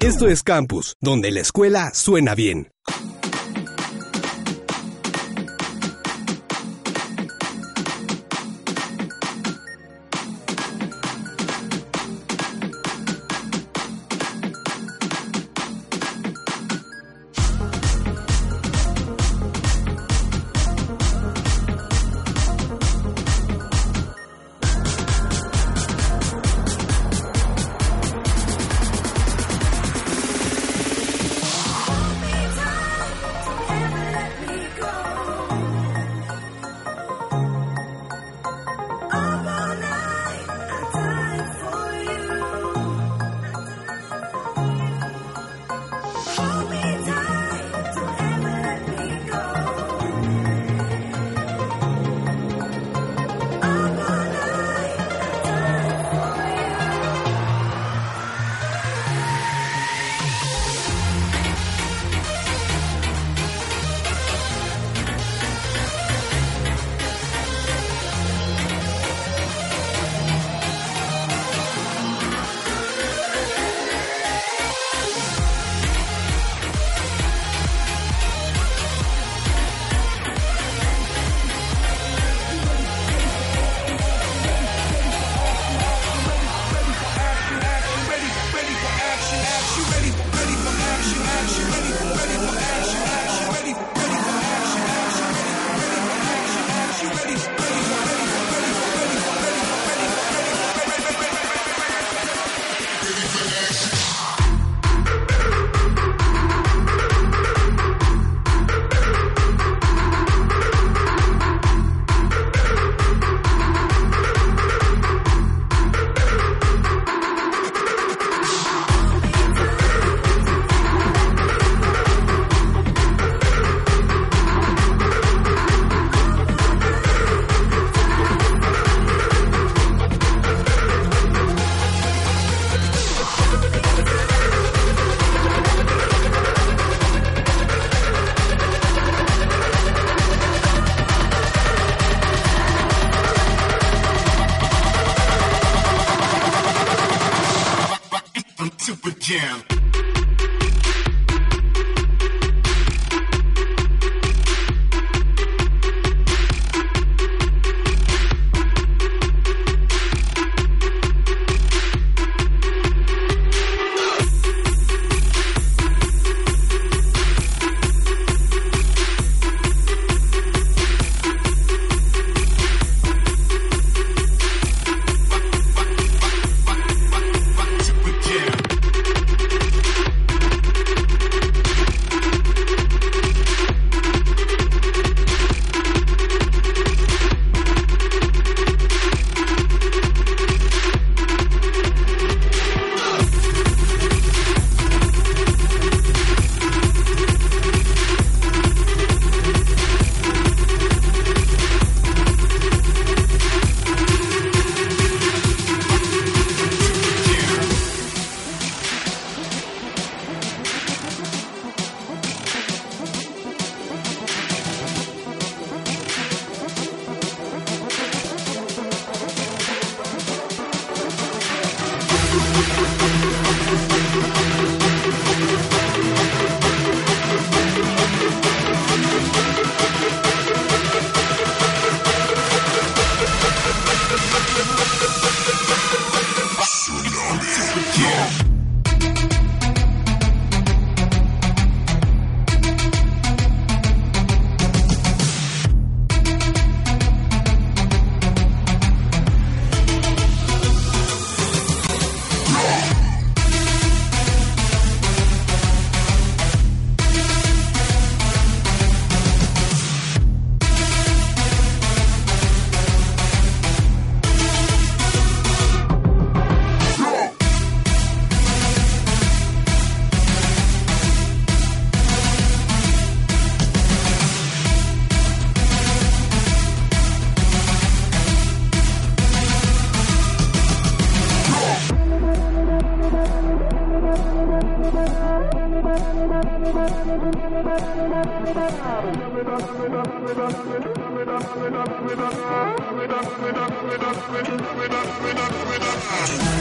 [0.00, 2.68] Esto es Campus, donde la escuela suena bien.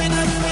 [0.08, 0.45] Thank you.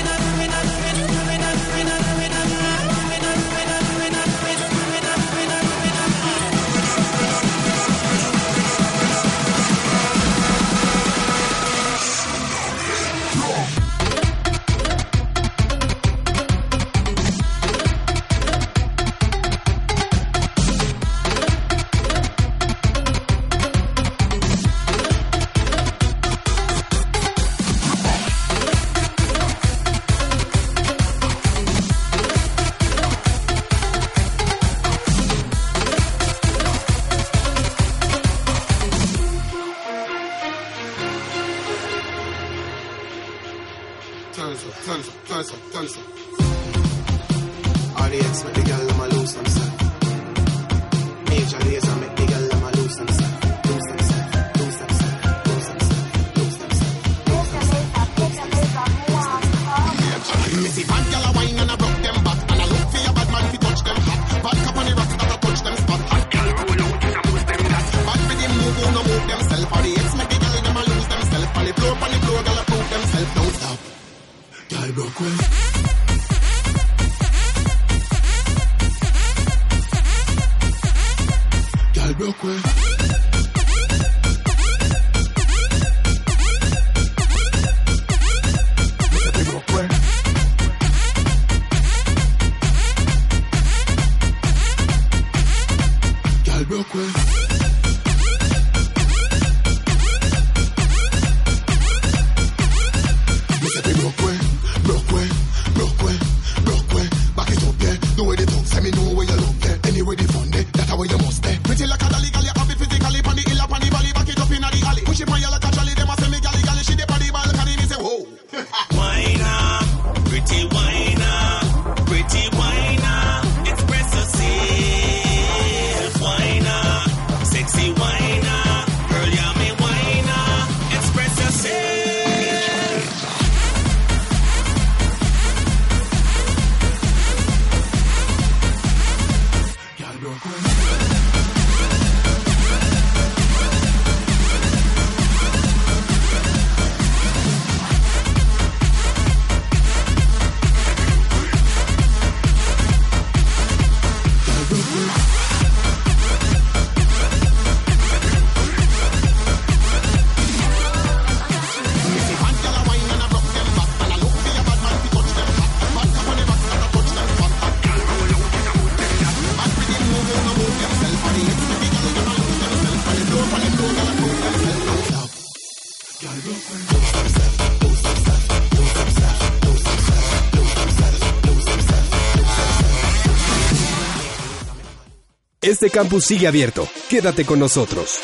[185.83, 186.87] Este campus sigue abierto.
[187.09, 188.17] Quédate con nosotros.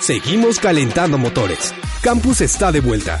[0.00, 1.74] Seguimos calentando motores.
[2.00, 3.20] Campus está de vuelta.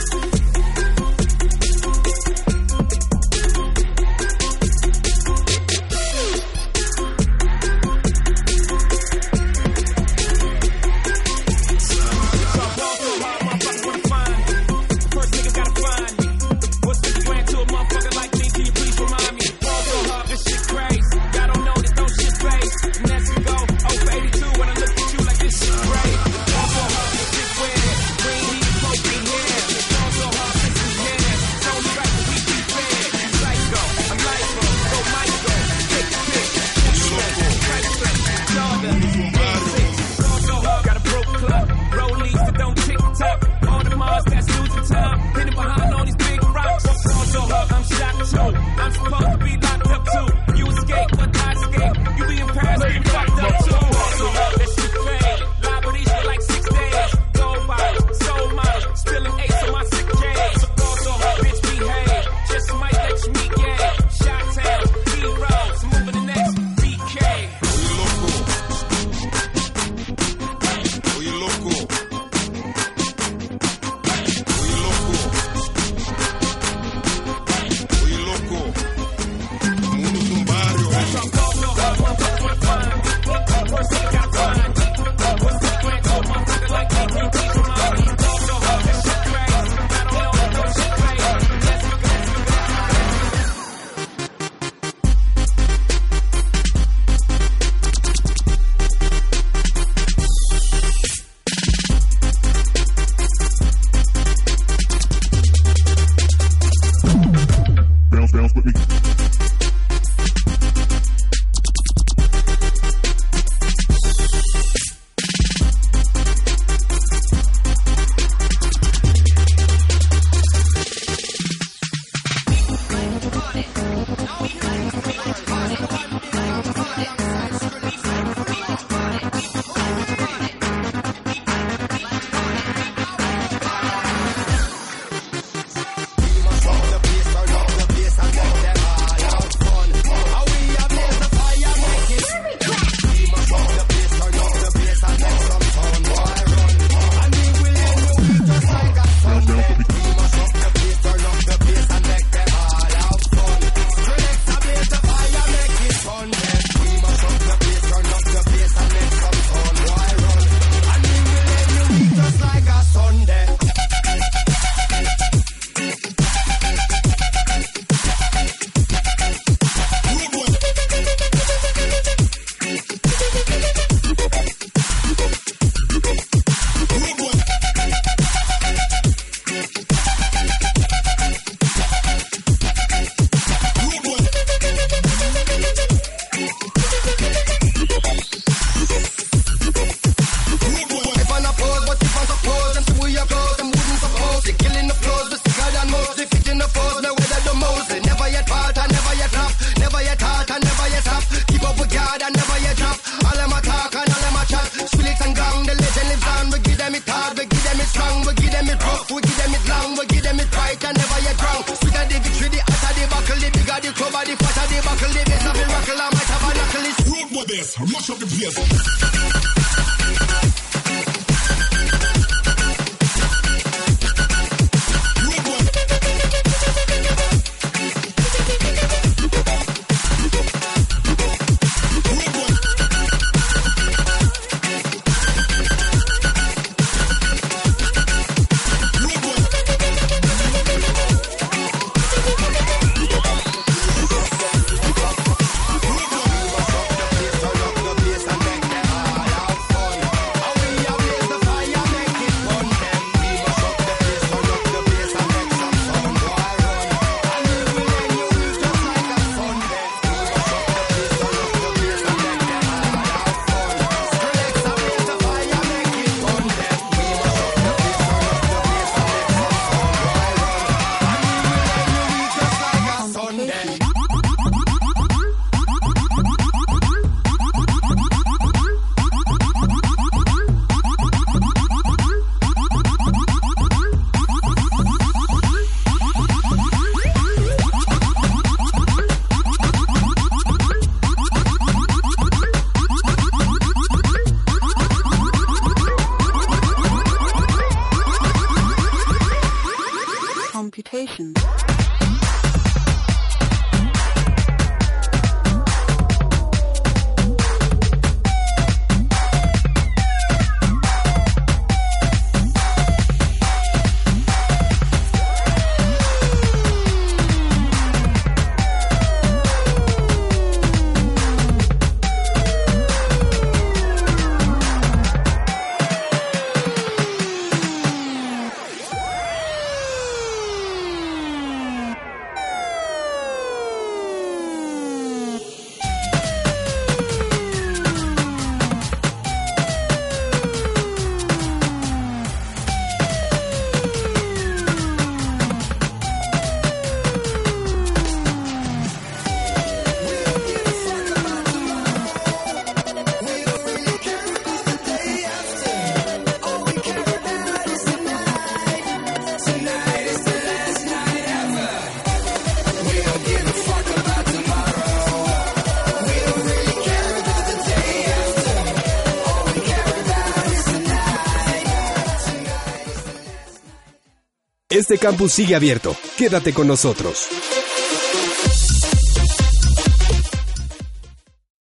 [374.71, 375.97] Este campus sigue abierto.
[376.17, 377.27] Quédate con nosotros.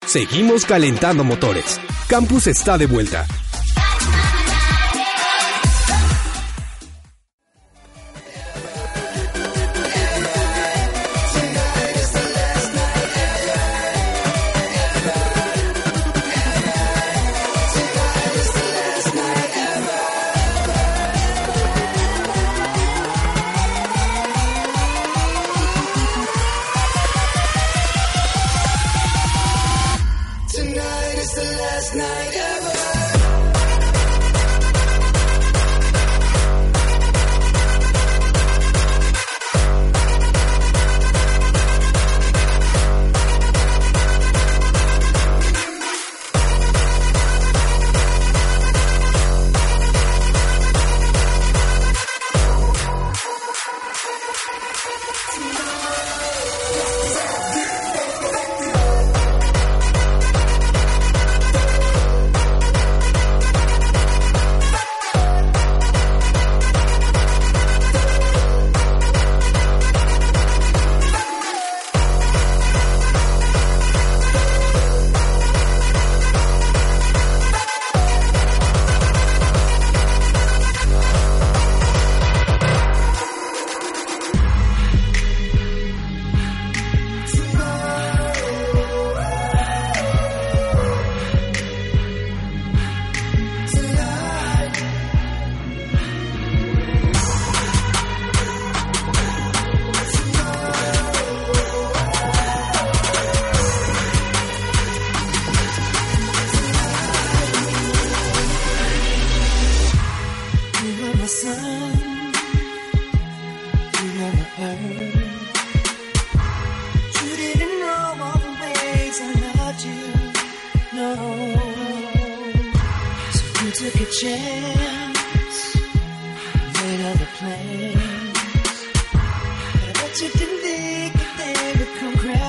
[0.05, 1.81] Seguimos calentando motores.
[2.09, 3.25] Campus está de vuelta.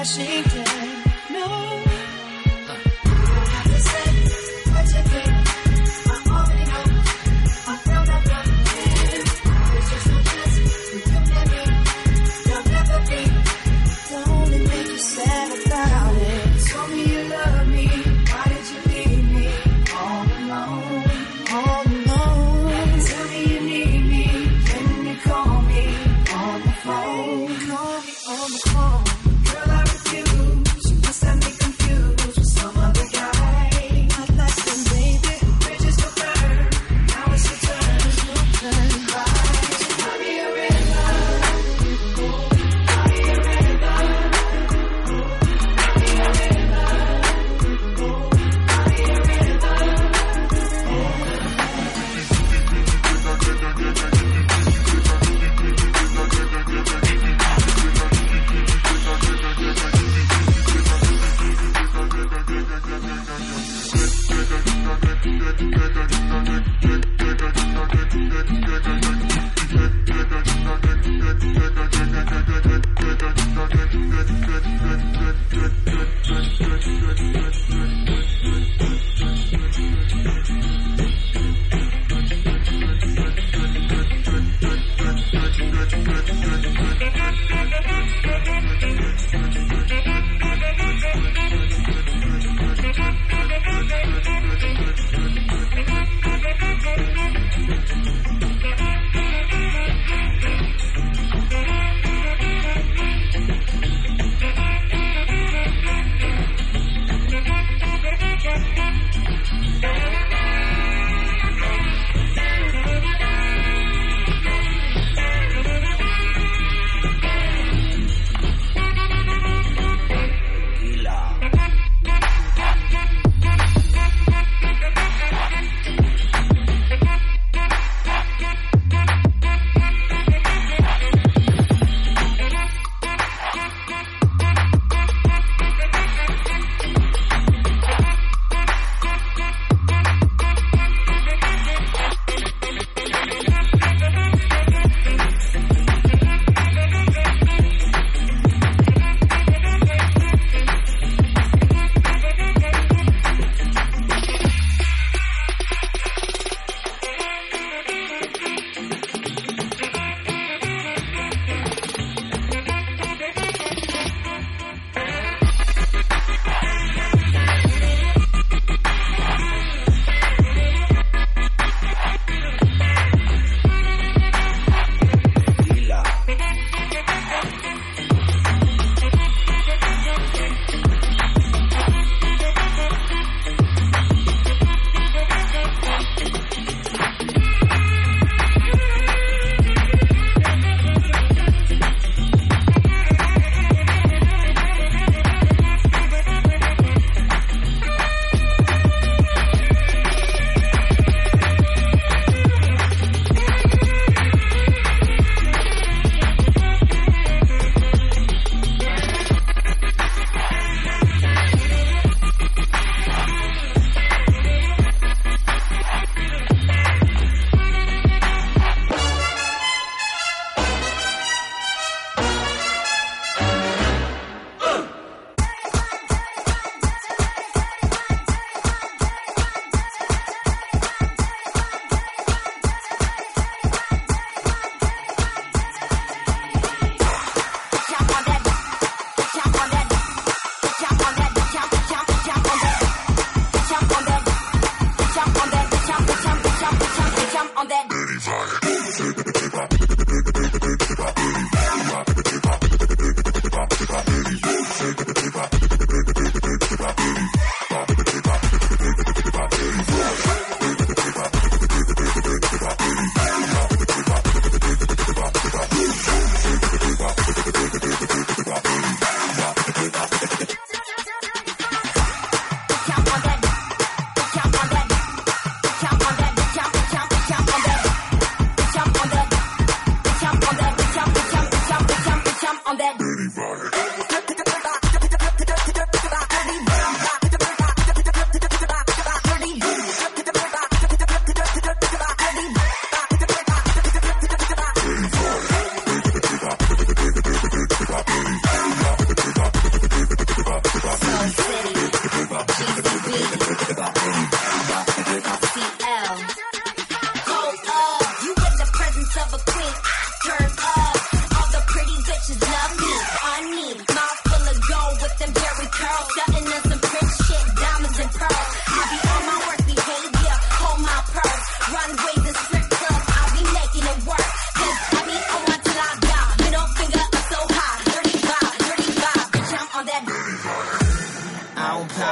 [0.03, 0.66] 心田。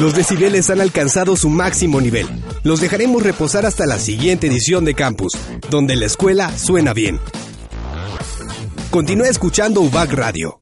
[0.00, 2.26] Los decibeles han alcanzado su máximo nivel.
[2.62, 5.34] Los dejaremos reposar hasta la siguiente edición de Campus,
[5.68, 7.20] donde la escuela suena bien.
[8.90, 10.60] Continúa escuchando UBAC Radio.